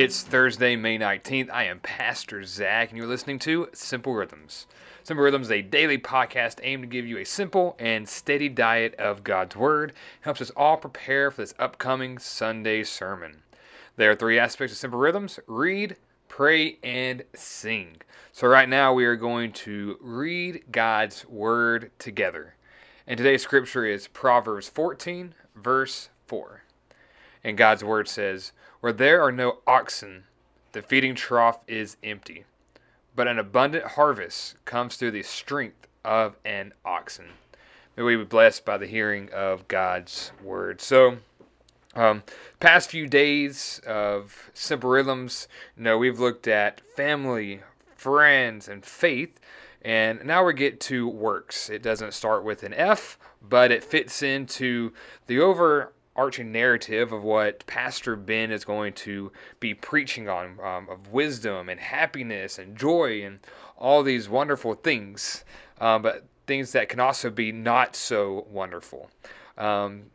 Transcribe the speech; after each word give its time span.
It's 0.00 0.22
Thursday, 0.22 0.76
May 0.76 0.96
19th. 0.96 1.50
I 1.50 1.64
am 1.64 1.80
Pastor 1.80 2.44
Zach, 2.44 2.90
and 2.90 2.96
you're 2.96 3.08
listening 3.08 3.40
to 3.40 3.68
Simple 3.72 4.14
Rhythms. 4.14 4.68
Simple 5.02 5.24
Rhythms 5.24 5.48
is 5.48 5.50
a 5.50 5.60
daily 5.60 5.98
podcast 5.98 6.60
aimed 6.62 6.84
to 6.84 6.86
give 6.86 7.04
you 7.04 7.18
a 7.18 7.24
simple 7.24 7.74
and 7.80 8.08
steady 8.08 8.48
diet 8.48 8.94
of 8.94 9.24
God's 9.24 9.56
Word. 9.56 9.90
It 9.90 9.96
helps 10.20 10.40
us 10.40 10.52
all 10.54 10.76
prepare 10.76 11.32
for 11.32 11.42
this 11.42 11.54
upcoming 11.58 12.16
Sunday 12.18 12.84
sermon. 12.84 13.42
There 13.96 14.12
are 14.12 14.14
three 14.14 14.38
aspects 14.38 14.72
of 14.72 14.78
Simple 14.78 15.00
Rhythms 15.00 15.40
read, 15.48 15.96
pray, 16.28 16.78
and 16.84 17.24
sing. 17.34 17.96
So, 18.30 18.46
right 18.46 18.68
now, 18.68 18.92
we 18.92 19.04
are 19.04 19.16
going 19.16 19.50
to 19.64 19.98
read 20.00 20.62
God's 20.70 21.26
Word 21.26 21.90
together. 21.98 22.54
And 23.08 23.18
today's 23.18 23.42
scripture 23.42 23.84
is 23.84 24.06
Proverbs 24.06 24.68
14, 24.68 25.34
verse 25.56 26.10
4. 26.28 26.62
And 27.48 27.56
God's 27.56 27.82
Word 27.82 28.08
says, 28.08 28.52
Where 28.80 28.92
there 28.92 29.22
are 29.22 29.32
no 29.32 29.60
oxen, 29.66 30.24
the 30.72 30.82
feeding 30.82 31.14
trough 31.14 31.60
is 31.66 31.96
empty, 32.04 32.44
but 33.16 33.26
an 33.26 33.38
abundant 33.38 33.86
harvest 33.86 34.62
comes 34.66 34.96
through 34.96 35.12
the 35.12 35.22
strength 35.22 35.86
of 36.04 36.36
an 36.44 36.74
oxen. 36.84 37.24
May 37.96 38.02
we 38.02 38.16
be 38.16 38.24
blessed 38.24 38.66
by 38.66 38.76
the 38.76 38.86
hearing 38.86 39.30
of 39.32 39.66
God's 39.66 40.30
Word. 40.42 40.82
So, 40.82 41.20
um, 41.94 42.22
past 42.60 42.90
few 42.90 43.06
days 43.06 43.80
of 43.86 44.50
simple 44.52 44.90
rhythms, 44.90 45.48
you 45.74 45.84
know, 45.84 45.96
we've 45.96 46.20
looked 46.20 46.48
at 46.48 46.82
family, 46.96 47.62
friends, 47.96 48.68
and 48.68 48.84
faith, 48.84 49.40
and 49.80 50.22
now 50.22 50.44
we 50.44 50.52
get 50.52 50.80
to 50.80 51.08
works. 51.08 51.70
It 51.70 51.80
doesn't 51.80 52.12
start 52.12 52.44
with 52.44 52.62
an 52.62 52.74
F, 52.74 53.18
but 53.40 53.70
it 53.70 53.82
fits 53.82 54.22
into 54.22 54.92
the 55.28 55.40
overarching 56.18 56.50
narrative 56.50 57.12
of 57.12 57.22
what 57.22 57.64
Pastor 57.68 58.16
Ben 58.16 58.50
is 58.50 58.64
going 58.64 58.92
to 58.94 59.30
be 59.60 59.72
preaching 59.72 60.28
on 60.28 60.58
um, 60.60 60.88
of 60.90 61.12
wisdom 61.12 61.68
and 61.68 61.78
happiness 61.78 62.58
and 62.58 62.76
joy 62.76 63.22
and 63.24 63.38
all 63.76 64.02
these 64.02 64.28
wonderful 64.28 64.74
things, 64.74 65.44
uh, 65.80 65.96
but 65.96 66.24
things 66.48 66.72
that 66.72 66.88
can 66.88 66.98
also 66.98 67.30
be 67.30 67.52
not 67.52 67.94
so 67.94 68.48
wonderful. 68.50 69.08
Um, 69.56 70.06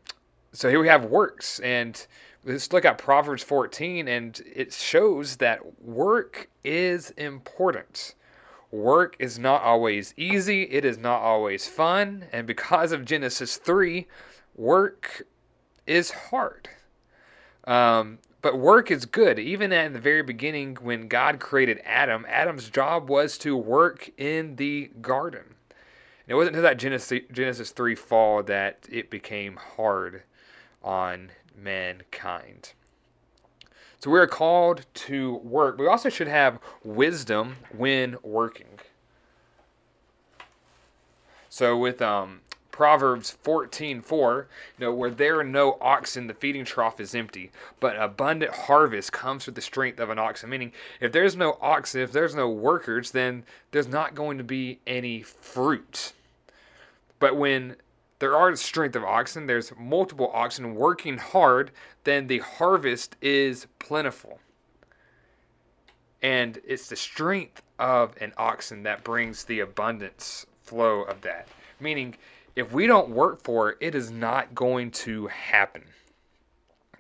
so 0.52 0.70
here 0.70 0.82
we 0.82 0.90
have 0.90 1.06
works, 1.06 1.60
and 1.60 2.06
let's 2.44 2.74
look 2.74 2.84
at 2.84 2.98
Proverbs 2.98 3.42
14, 3.42 4.10
and 4.10 4.42
it 4.54 4.74
shows 4.74 5.38
that 5.38 5.82
work 5.82 6.50
is 6.66 7.12
important. 7.12 8.16
Work 8.72 9.16
is 9.20 9.40
not 9.40 9.62
always 9.62 10.14
easy, 10.18 10.64
it 10.64 10.84
is 10.84 10.98
not 10.98 11.22
always 11.22 11.66
fun, 11.66 12.26
and 12.34 12.46
because 12.46 12.92
of 12.92 13.06
Genesis 13.06 13.56
3, 13.56 14.06
work 14.56 15.24
is 15.86 16.12
hard. 16.12 16.70
Um, 17.66 18.20
but 18.42 18.60
work 18.60 18.92
is 18.92 19.06
good. 19.06 19.40
Even 19.40 19.72
at 19.72 19.94
the 19.94 20.00
very 20.00 20.22
beginning, 20.22 20.76
when 20.82 21.08
God 21.08 21.40
created 21.40 21.82
Adam, 21.86 22.26
Adam's 22.28 22.70
job 22.70 23.10
was 23.10 23.38
to 23.40 23.56
work 23.56 24.10
in 24.18 24.58
the 24.58 24.92
garden. 25.02 25.44
And 25.46 26.28
it 26.28 26.36
wasn't 26.36 26.56
until 26.56 26.70
that 26.70 26.78
Genesis, 26.78 27.22
Genesis 27.32 27.72
3 27.72 27.96
fall 27.96 28.44
that 28.44 28.86
it 28.92 29.10
became 29.10 29.56
hard 29.56 30.24
on 30.84 31.32
mankind. 31.58 32.74
So 34.00 34.12
we 34.12 34.20
are 34.20 34.28
called 34.28 34.86
to 34.96 35.36
work. 35.36 35.78
We 35.78 35.88
also 35.88 36.10
should 36.10 36.28
have 36.28 36.60
wisdom 36.84 37.56
when 37.76 38.18
working. 38.22 38.80
So 41.48 41.78
with 41.78 42.02
um, 42.02 42.42
Proverbs 42.74 43.38
14:4, 43.44 44.48
you 44.80 44.86
know, 44.86 44.92
where 44.92 45.12
there 45.12 45.40
are 45.40 45.44
no 45.44 45.78
oxen, 45.80 46.26
the 46.26 46.34
feeding 46.34 46.66
trough 46.66 47.00
is 47.00 47.14
empty, 47.14 47.52
but 47.80 47.96
abundant 47.96 48.52
harvest 48.52 49.14
comes 49.14 49.46
with 49.46 49.54
the 49.54 49.62
strength 49.62 50.00
of 50.00 50.10
an 50.10 50.18
oxen. 50.18 50.50
Meaning, 50.50 50.74
if 51.00 51.12
there's 51.12 51.36
no 51.36 51.60
oxen, 51.62 52.02
if 52.02 52.12
there's 52.12 52.34
no 52.34 52.50
workers, 52.50 53.12
then 53.12 53.44
there's 53.70 53.88
not 53.88 54.16
going 54.16 54.40
to 54.40 54.44
be 54.44 54.80
any 54.88 55.22
fruit. 55.22 56.14
But 57.20 57.38
when 57.38 57.76
there 58.18 58.36
are 58.36 58.50
the 58.50 58.58
strength 58.58 58.96
of 58.96 59.04
oxen, 59.04 59.46
there's 59.46 59.72
multiple 59.78 60.32
oxen 60.34 60.74
working 60.74 61.20
hard, 61.20 61.70
then 62.06 62.26
the 62.26 62.40
harvest 62.40 63.16
is 63.22 63.68
plentiful. 63.78 64.40
And 66.24 66.60
it's 66.66 66.88
the 66.88 66.96
strength 66.96 67.62
of 67.78 68.20
an 68.20 68.34
oxen 68.36 68.82
that 68.84 69.04
brings 69.04 69.44
the 69.44 69.60
abundance 69.60 70.48
flow 70.64 71.04
of 71.04 71.22
that. 71.22 71.48
Meaning, 71.80 72.16
if 72.56 72.72
we 72.72 72.88
don't 72.88 73.10
work 73.10 73.44
for 73.44 73.72
it, 73.72 73.78
it 73.82 73.96
is 73.96 74.12
not 74.12 74.54
going 74.54 74.92
to 74.92 75.28
happen. 75.28 75.84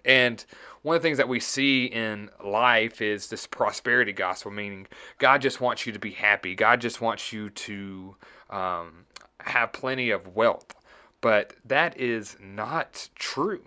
And 0.06 0.44
one 0.82 0.96
of 0.96 1.02
the 1.02 1.08
things 1.08 1.18
that 1.18 1.30
we 1.30 1.40
see 1.40 1.86
in 1.86 2.30
life 2.44 3.02
is 3.02 3.30
this 3.30 3.48
prosperity 3.48 4.12
gospel, 4.12 4.52
meaning 4.52 4.88
God 5.18 5.42
just 5.42 5.62
wants 5.62 5.86
you 5.86 5.94
to 5.94 6.00
be 6.00 6.12
happy. 6.12 6.56
God 6.56 6.82
just 6.82 7.00
wants 7.00 7.32
you 7.32 7.50
to 7.52 8.16
um, 8.50 9.06
have 9.40 9.72
plenty 9.72 10.10
of 10.10 10.36
wealth. 10.36 10.76
But 11.22 11.54
that 11.64 11.98
is 11.98 12.36
not 12.42 13.08
true. 13.16 13.64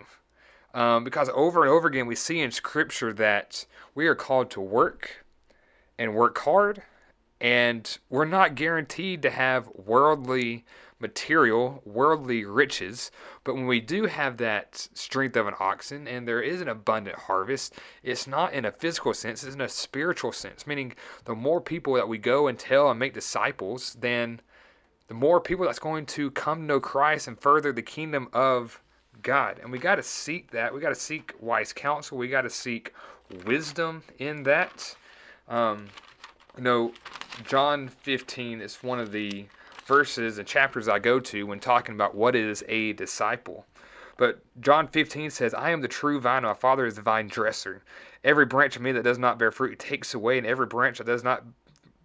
Um, 0.75 1.05
because 1.05 1.31
over 1.33 1.63
and 1.63 1.71
over 1.71 1.89
again, 1.89 2.07
we 2.07 2.15
see 2.15 2.41
in 2.41 2.51
Scripture 2.51 3.15
that 3.15 3.65
we 3.95 4.07
are 4.09 4.15
called 4.15 4.51
to 4.51 4.61
work 4.61 5.25
and 5.99 6.15
work 6.15 6.37
hard, 6.37 6.83
and 7.41 7.97
we're 8.11 8.27
not 8.27 8.57
guaranteed 8.57 9.23
to 9.23 9.31
have 9.31 9.71
worldly 9.75 10.67
material, 10.99 11.83
worldly 11.85 12.45
riches. 12.45 13.11
But 13.45 13.55
when 13.55 13.67
we 13.67 13.81
do 13.81 14.07
have 14.07 14.39
that 14.39 14.89
strength 14.95 15.37
of 15.37 15.47
an 15.47 15.55
oxen 15.61 16.09
and 16.09 16.27
there 16.27 16.41
is 16.41 16.61
an 16.61 16.69
abundant 16.69 17.19
harvest, 17.19 17.75
it's 18.03 18.27
not 18.27 18.53
in 18.53 18.65
a 18.65 18.73
physical 18.73 19.13
sense, 19.15 19.45
it's 19.45 19.55
in 19.55 19.61
a 19.61 19.69
spiritual 19.69 20.33
sense. 20.33 20.67
Meaning, 20.67 20.95
the 21.25 21.35
more 21.35 21.61
people 21.61 21.95
that 21.95 22.09
we 22.09 22.19
go 22.19 22.47
and 22.49 22.59
tell 22.59 22.91
and 22.91 22.99
make 22.99 23.15
disciples, 23.15 23.97
then 24.01 24.41
the 25.09 25.15
more 25.15 25.41
people 25.41 25.67
that's 25.67 25.79
going 25.79 26.07
to 26.07 26.31
come 26.33 26.61
to 26.61 26.65
know 26.65 26.81
Christ 26.81 27.29
and 27.29 27.39
further 27.39 27.73
the 27.73 27.83
kingdom 27.83 28.29
of 28.33 28.81
God. 29.23 29.59
And 29.63 29.71
we 29.71 29.79
got 29.79 29.97
to 29.97 30.03
seek 30.03 30.51
that. 30.51 30.73
We 30.73 30.81
got 30.81 30.91
to 30.91 30.95
seek 30.95 31.35
wise 31.41 31.73
counsel. 31.73 32.19
We 32.19 32.29
got 32.29 32.43
to 32.43 32.51
seek 32.51 32.93
wisdom 33.45 34.03
in 34.19 34.43
that. 34.45 34.97
Um, 35.49 35.87
you 36.57 36.63
know, 36.63 36.93
John 37.45 37.89
15 37.89 38.61
is 38.61 38.83
one 38.83 38.99
of 38.99 39.13
the 39.13 39.47
verses 39.87 40.39
and 40.39 40.47
chapters 40.47 40.89
I 40.89 40.99
go 40.99 41.21
to 41.21 41.47
when 41.47 41.61
talking 41.61 41.95
about 41.95 42.15
what 42.15 42.35
is 42.35 42.65
a 42.69 42.93
disciple. 42.95 43.65
But 44.19 44.41
John 44.61 44.89
15 44.89 45.31
says, 45.31 45.55
I 45.55 45.71
am 45.71 45.81
the 45.81 45.89
true 45.89 46.21
vine, 46.21 46.43
my 46.43 46.55
Father 46.55 46.87
is 46.87 46.97
the 46.97 47.03
vine 47.03 47.29
dresser. 47.29 47.83
Every 48.25 48.47
branch 48.47 48.75
of 48.77 48.83
me 48.83 48.93
that 48.93 49.05
does 49.05 49.19
not 49.19 49.39
bear 49.39 49.53
fruit, 49.53 49.71
he 49.71 49.77
takes 49.77 50.15
away, 50.15 50.39
and 50.39 50.47
every 50.47 50.67
branch 50.67 50.99
that 50.99 51.07
does 51.07 51.23
not 51.23 51.45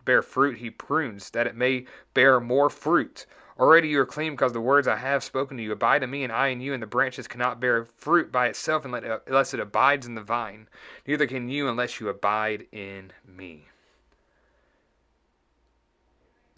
bear 0.05 0.21
fruit, 0.21 0.57
he 0.57 0.69
prunes, 0.69 1.29
that 1.31 1.47
it 1.47 1.55
may 1.55 1.85
bear 2.13 2.39
more 2.39 2.69
fruit. 2.69 3.25
Already 3.59 3.87
you 3.89 3.99
are 4.01 4.05
clean 4.05 4.33
because 4.33 4.53
the 4.53 4.59
words 4.59 4.87
I 4.87 4.97
have 4.97 5.23
spoken 5.23 5.55
to 5.57 5.63
you 5.63 5.71
abide 5.71 6.03
in 6.03 6.09
me, 6.09 6.23
and 6.23 6.33
I 6.33 6.47
in 6.47 6.61
you, 6.61 6.73
and 6.73 6.83
the 6.83 6.87
branches 6.87 7.27
cannot 7.27 7.59
bear 7.59 7.85
fruit 7.85 8.31
by 8.31 8.47
itself 8.47 8.85
unless 8.85 9.53
it 9.53 9.59
abides 9.59 10.05
in 10.05 10.15
the 10.15 10.21
vine. 10.21 10.67
Neither 11.07 11.27
can 11.27 11.47
you 11.47 11.69
unless 11.69 11.99
you 11.99 12.09
abide 12.09 12.67
in 12.71 13.13
me. 13.25 13.67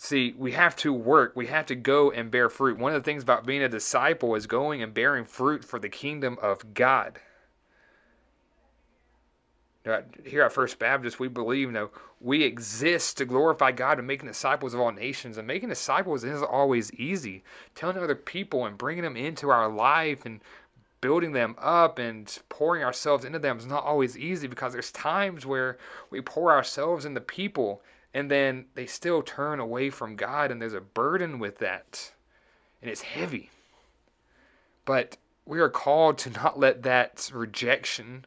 See, 0.03 0.35
we 0.37 0.51
have 0.51 0.75
to 0.77 0.91
work. 0.91 1.31
We 1.33 1.47
have 1.47 1.67
to 1.67 1.75
go 1.75 2.11
and 2.11 2.29
bear 2.29 2.49
fruit. 2.49 2.77
One 2.77 2.93
of 2.93 3.01
the 3.01 3.05
things 3.05 3.23
about 3.23 3.45
being 3.45 3.63
a 3.63 3.69
disciple 3.69 4.35
is 4.35 4.47
going 4.47 4.83
and 4.83 4.93
bearing 4.93 5.23
fruit 5.23 5.63
for 5.63 5.79
the 5.79 5.87
kingdom 5.87 6.37
of 6.41 6.73
God. 6.73 7.21
Here 10.25 10.41
at 10.41 10.51
First 10.51 10.77
Baptist, 10.77 11.21
we 11.21 11.29
believe 11.29 11.67
you 11.67 11.71
know, 11.71 11.89
we 12.19 12.43
exist 12.43 13.17
to 13.19 13.25
glorify 13.25 13.71
God 13.71 13.97
and 13.97 14.05
making 14.05 14.27
disciples 14.27 14.73
of 14.73 14.81
all 14.81 14.91
nations. 14.91 15.37
And 15.37 15.47
making 15.47 15.69
disciples 15.69 16.25
isn't 16.25 16.43
always 16.43 16.91
easy. 16.95 17.41
Telling 17.73 17.95
other 17.95 18.13
people 18.13 18.65
and 18.65 18.77
bringing 18.77 19.05
them 19.05 19.15
into 19.15 19.51
our 19.51 19.69
life 19.69 20.25
and 20.25 20.41
building 20.99 21.31
them 21.31 21.55
up 21.59 21.97
and 21.97 22.39
pouring 22.49 22.83
ourselves 22.83 23.23
into 23.23 23.39
them 23.39 23.57
is 23.57 23.67
not 23.67 23.85
always 23.85 24.17
easy 24.17 24.47
because 24.47 24.73
there's 24.73 24.91
times 24.91 25.45
where 25.45 25.77
we 26.09 26.19
pour 26.19 26.51
ourselves 26.51 27.05
into 27.05 27.21
people 27.21 27.81
and 28.13 28.29
then 28.29 28.65
they 28.75 28.85
still 28.85 29.21
turn 29.21 29.59
away 29.59 29.89
from 29.89 30.15
God, 30.15 30.51
and 30.51 30.61
there's 30.61 30.73
a 30.73 30.81
burden 30.81 31.39
with 31.39 31.57
that, 31.59 32.11
and 32.81 32.89
it's 32.89 33.01
heavy. 33.01 33.49
But 34.85 35.17
we 35.45 35.59
are 35.59 35.69
called 35.69 36.17
to 36.19 36.29
not 36.29 36.59
let 36.59 36.83
that 36.83 37.29
rejection 37.33 38.25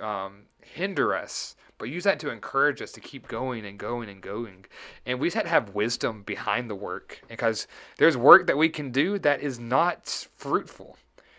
um, 0.00 0.42
hinder 0.62 1.14
us, 1.14 1.56
but 1.78 1.88
use 1.88 2.04
that 2.04 2.18
to 2.20 2.30
encourage 2.30 2.80
us 2.82 2.92
to 2.92 3.00
keep 3.00 3.28
going 3.28 3.64
and 3.64 3.78
going 3.78 4.08
and 4.08 4.20
going. 4.20 4.64
And 5.06 5.20
we 5.20 5.28
just 5.28 5.36
have 5.36 5.44
to 5.44 5.50
have 5.50 5.74
wisdom 5.74 6.22
behind 6.22 6.70
the 6.70 6.74
work 6.74 7.20
because 7.28 7.66
there's 7.98 8.16
work 8.16 8.46
that 8.46 8.58
we 8.58 8.68
can 8.68 8.90
do 8.90 9.18
that 9.20 9.40
is 9.40 9.58
not 9.58 10.26
fruitful. 10.36 10.96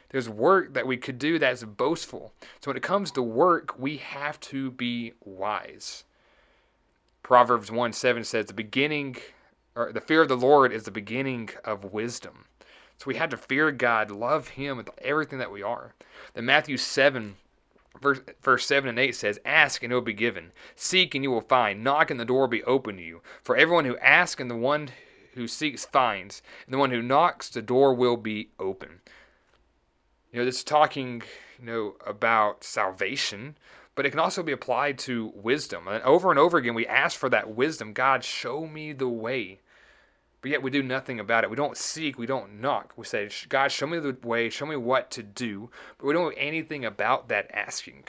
There's 0.09 0.29
work 0.29 0.73
that 0.73 0.87
we 0.87 0.97
could 0.97 1.19
do 1.19 1.39
that 1.39 1.53
is 1.53 1.63
boastful. 1.63 2.33
So 2.61 2.69
when 2.69 2.77
it 2.77 2.83
comes 2.83 3.11
to 3.11 3.21
work, 3.21 3.77
we 3.79 3.97
have 3.97 4.39
to 4.41 4.71
be 4.71 5.13
wise. 5.23 6.03
Proverbs 7.25 7.71
1 7.71 7.91
7 7.91 8.23
says, 8.23 8.45
The 8.45 8.53
beginning, 8.53 9.17
or 9.75 9.91
the 9.91 9.99
fear 9.99 10.21
of 10.21 10.27
the 10.27 10.37
Lord 10.37 10.71
is 10.71 10.83
the 10.83 10.91
beginning 10.91 11.49
of 11.63 11.91
wisdom. 11.91 12.45
So 12.99 13.05
we 13.07 13.15
had 13.15 13.31
to 13.31 13.37
fear 13.37 13.71
God, 13.71 14.11
love 14.11 14.49
Him 14.49 14.77
with 14.77 14.91
everything 14.99 15.39
that 15.39 15.51
we 15.51 15.63
are. 15.63 15.95
Then 16.35 16.45
Matthew 16.45 16.77
7 16.77 17.37
Verse, 17.99 18.19
verse 18.43 18.67
7 18.67 18.89
and 18.89 18.99
8 18.99 19.15
says, 19.15 19.39
Ask 19.43 19.81
and 19.81 19.91
it 19.91 19.95
will 19.95 20.03
be 20.03 20.13
given. 20.13 20.51
Seek 20.75 21.15
and 21.15 21.23
you 21.23 21.31
will 21.31 21.41
find. 21.41 21.83
Knock 21.83 22.11
and 22.11 22.19
the 22.19 22.25
door 22.25 22.41
will 22.41 22.47
be 22.47 22.63
open 22.65 22.97
to 22.97 23.03
you. 23.03 23.21
For 23.41 23.57
everyone 23.57 23.85
who 23.85 23.97
asks 23.97 24.39
and 24.39 24.51
the 24.51 24.55
one 24.55 24.91
who 25.33 25.47
seeks 25.47 25.83
finds. 25.83 26.43
And 26.65 26.73
the 26.75 26.77
one 26.77 26.91
who 26.91 27.01
knocks, 27.01 27.49
the 27.49 27.63
door 27.63 27.95
will 27.95 28.17
be 28.17 28.49
open. 28.59 29.01
You 30.31 30.39
know, 30.39 30.45
this 30.45 30.57
is 30.57 30.63
talking, 30.63 31.23
you 31.57 31.65
know, 31.65 31.95
about 32.05 32.63
salvation, 32.63 33.57
but 33.95 34.05
it 34.05 34.11
can 34.11 34.19
also 34.19 34.43
be 34.43 34.51
applied 34.51 34.97
to 34.99 35.31
wisdom. 35.35 35.87
And 35.87 36.03
over 36.03 36.29
and 36.29 36.39
over 36.39 36.57
again, 36.57 36.75
we 36.75 36.85
ask 36.85 37.17
for 37.17 37.29
that 37.29 37.55
wisdom. 37.55 37.93
God, 37.93 38.23
show 38.23 38.67
me 38.67 38.91
the 38.93 39.07
way. 39.07 39.59
But 40.41 40.51
yet 40.51 40.61
we 40.61 40.69
do 40.69 40.83
nothing 40.83 41.19
about 41.19 41.43
it. 41.43 41.49
We 41.49 41.55
don't 41.55 41.77
seek, 41.77 42.19
we 42.19 42.27
don't 42.27 42.61
knock. 42.61 42.93
We 42.97 43.05
say, 43.05 43.29
God, 43.49 43.71
show 43.71 43.87
me 43.87 43.97
the 43.97 44.15
way, 44.21 44.49
show 44.49 44.65
me 44.65 44.75
what 44.75 45.09
to 45.11 45.23
do. 45.23 45.71
But 45.97 46.05
we 46.05 46.13
don't 46.13 46.35
do 46.35 46.39
anything 46.39 46.85
about 46.85 47.29
that 47.29 47.49
asking. 47.51 48.03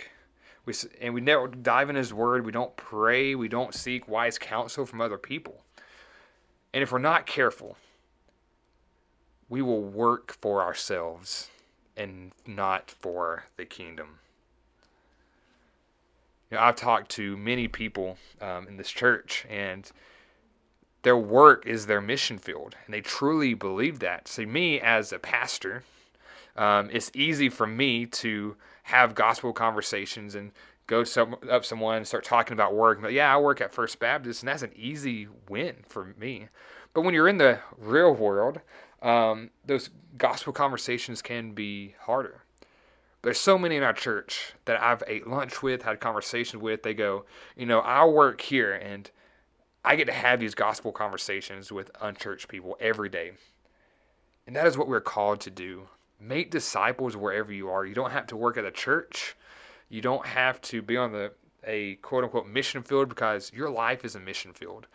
We, 0.66 0.74
and 1.00 1.14
we 1.14 1.20
never 1.20 1.46
dive 1.48 1.88
in 1.88 1.96
His 1.96 2.12
Word. 2.12 2.44
We 2.44 2.52
don't 2.52 2.76
pray. 2.76 3.34
We 3.34 3.48
don't 3.48 3.72
seek 3.72 4.08
wise 4.08 4.36
counsel 4.36 4.84
from 4.84 5.00
other 5.00 5.16
people. 5.16 5.62
And 6.74 6.82
if 6.82 6.92
we're 6.92 6.98
not 6.98 7.24
careful, 7.24 7.78
we 9.48 9.62
will 9.62 9.82
work 9.82 10.36
for 10.42 10.60
ourselves 10.60 11.48
and 11.96 12.32
not 12.44 12.90
for 12.90 13.44
the 13.56 13.64
kingdom. 13.64 14.18
You 16.50 16.56
know, 16.56 16.62
I've 16.62 16.76
talked 16.76 17.10
to 17.12 17.37
many 17.37 17.66
people 17.69 18.19
um, 18.40 18.69
in 18.69 18.76
this 18.76 18.90
church, 18.90 19.44
and 19.50 19.90
their 21.02 21.16
work 21.16 21.66
is 21.66 21.87
their 21.87 22.00
mission 22.00 22.38
field, 22.38 22.76
and 22.84 22.94
they 22.94 23.00
truly 23.00 23.54
believe 23.54 23.98
that. 24.00 24.28
See, 24.28 24.46
me 24.46 24.81
as 24.81 25.12
a 25.12 25.19
pastor, 25.19 25.82
um, 26.56 26.88
it's 26.93 27.10
easy 27.14 27.48
for 27.48 27.66
me 27.66 28.06
to 28.06 28.56
have 28.84 29.14
gospel 29.14 29.52
conversations 29.52 30.34
and 30.37 30.52
go 30.87 31.02
some, 31.02 31.37
up 31.50 31.64
someone 31.64 31.96
and 31.96 32.06
start 32.06 32.25
talking 32.25 32.52
about 32.52 32.75
work. 32.75 33.02
But 33.02 33.12
yeah, 33.12 33.34
I 33.34 33.38
work 33.38 33.60
at 33.60 33.72
First 33.72 33.99
Baptist, 33.99 34.42
and 34.42 34.49
that's 34.49 34.62
an 34.62 34.72
easy 34.76 35.26
win 35.49 35.76
for 35.88 36.14
me. 36.19 36.49
But 36.94 37.02
when 37.02 37.12
you're 37.12 37.28
in 37.28 37.38
the 37.38 37.58
real 37.76 38.14
world, 38.14 38.60
um, 39.02 39.50
those 39.66 39.90
gospel 40.16 40.52
conversations 40.52 41.20
can 41.22 41.52
be 41.52 41.94
harder. 42.00 42.42
There's 43.26 43.40
so 43.40 43.58
many 43.58 43.75
in 43.75 43.82
our 43.82 43.93
church 43.93 44.52
that 44.67 44.81
I've 44.81 45.02
ate 45.08 45.26
lunch 45.26 45.61
with, 45.61 45.82
had 45.82 45.99
conversations 45.99 46.62
with. 46.62 46.84
They 46.84 46.94
go, 46.94 47.25
you 47.56 47.67
know, 47.67 47.81
I 47.81 48.05
work 48.05 48.40
here, 48.40 48.75
and 48.75 49.11
I 49.84 49.96
get 49.96 50.05
to 50.05 50.12
have 50.12 50.38
these 50.38 50.55
gospel 50.55 50.93
conversations 50.93 51.73
with 51.73 51.90
unchurched 52.00 52.46
people 52.46 52.76
every 52.78 53.08
day. 53.08 53.32
And 54.46 54.55
that 54.55 54.69
is 54.69 54.78
what 54.78 54.87
we're 54.87 55.00
called 55.00 55.40
to 55.40 55.50
do. 55.50 55.88
Make 56.20 56.52
disciples 56.52 57.17
wherever 57.17 57.52
you 57.52 57.69
are. 57.69 57.84
You 57.84 57.96
don't 57.96 58.12
have 58.12 58.28
to 58.28 58.37
work 58.37 58.58
at 58.58 58.64
a 58.64 58.70
church. 58.70 59.34
You 59.88 60.00
don't 60.00 60.25
have 60.25 60.61
to 60.61 60.81
be 60.81 60.96
on 60.96 61.11
the 61.11 61.32
a 61.64 61.96
quote 61.96 62.23
unquote 62.23 62.46
mission 62.46 62.84
field 62.84 63.08
because 63.08 63.50
your 63.52 63.70
life 63.70 64.05
is 64.05 64.14
a 64.14 64.20
mission 64.20 64.52
field. 64.52 64.87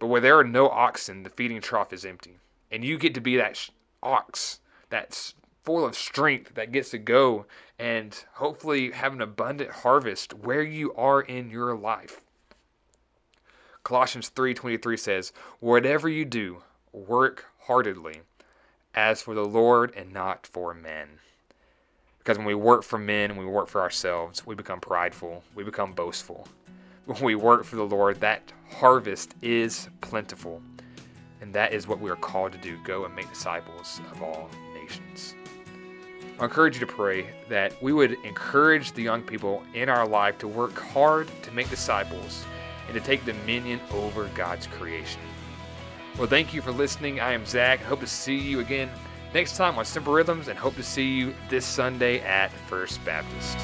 But 0.00 0.08
where 0.08 0.20
there 0.20 0.36
are 0.40 0.42
no 0.42 0.68
oxen, 0.68 1.22
the 1.22 1.30
feeding 1.30 1.60
trough 1.60 1.92
is 1.92 2.04
empty. 2.04 2.38
And 2.72 2.84
you 2.84 2.98
get 2.98 3.14
to 3.14 3.20
be 3.20 3.36
that 3.36 3.70
ox 4.02 4.58
that's 4.88 5.34
full 5.62 5.84
of 5.84 5.94
strength 5.94 6.54
that 6.54 6.72
gets 6.72 6.90
to 6.90 6.98
go 6.98 7.46
and 7.78 8.24
hopefully 8.34 8.90
have 8.90 9.12
an 9.12 9.20
abundant 9.20 9.70
harvest 9.70 10.34
where 10.34 10.62
you 10.62 10.94
are 10.94 11.20
in 11.20 11.50
your 11.50 11.74
life. 11.76 12.20
Colossians 13.82 14.28
3:23 14.28 14.96
says, 14.96 15.32
"Whatever 15.58 16.08
you 16.08 16.24
do, 16.24 16.62
work 16.92 17.46
heartedly, 17.60 18.22
as 18.94 19.22
for 19.22 19.34
the 19.34 19.46
Lord 19.46 19.94
and 19.94 20.12
not 20.12 20.46
for 20.46 20.74
men." 20.74 21.20
Because 22.18 22.36
when 22.36 22.46
we 22.46 22.54
work 22.54 22.82
for 22.82 22.98
men 22.98 23.30
and 23.30 23.38
we 23.38 23.46
work 23.46 23.68
for 23.68 23.80
ourselves, 23.80 24.46
we 24.46 24.54
become 24.54 24.80
prideful, 24.80 25.42
we 25.54 25.64
become 25.64 25.94
boastful. 25.94 26.46
When 27.06 27.22
we 27.22 27.34
work 27.34 27.64
for 27.64 27.76
the 27.76 27.86
Lord, 27.86 28.20
that 28.20 28.52
harvest 28.70 29.34
is 29.40 29.88
plentiful. 30.02 30.62
And 31.40 31.54
that 31.54 31.72
is 31.72 31.88
what 31.88 31.98
we 31.98 32.10
are 32.10 32.16
called 32.16 32.52
to 32.52 32.58
do 32.58 32.76
go 32.84 33.06
and 33.06 33.16
make 33.16 33.30
disciples 33.30 34.00
of 34.12 34.22
all 34.22 34.50
nations. 34.74 35.34
I 36.40 36.44
encourage 36.44 36.74
you 36.74 36.80
to 36.80 36.90
pray 36.90 37.26
that 37.50 37.74
we 37.82 37.92
would 37.92 38.12
encourage 38.24 38.92
the 38.92 39.02
young 39.02 39.20
people 39.20 39.62
in 39.74 39.90
our 39.90 40.08
life 40.08 40.38
to 40.38 40.48
work 40.48 40.74
hard 40.78 41.28
to 41.42 41.52
make 41.52 41.68
disciples 41.68 42.46
and 42.86 42.94
to 42.94 43.00
take 43.00 43.26
dominion 43.26 43.78
over 43.92 44.24
God's 44.34 44.66
creation. 44.66 45.20
Well, 46.16 46.28
thank 46.28 46.54
you 46.54 46.62
for 46.62 46.72
listening. 46.72 47.20
I 47.20 47.32
am 47.32 47.44
Zach. 47.44 47.80
Hope 47.80 48.00
to 48.00 48.06
see 48.06 48.38
you 48.38 48.60
again 48.60 48.88
next 49.34 49.58
time 49.58 49.78
on 49.78 49.84
Simple 49.84 50.14
Rhythms 50.14 50.48
and 50.48 50.58
hope 50.58 50.76
to 50.76 50.82
see 50.82 51.14
you 51.14 51.34
this 51.50 51.66
Sunday 51.66 52.20
at 52.20 52.50
First 52.68 53.04
Baptist. 53.04 53.58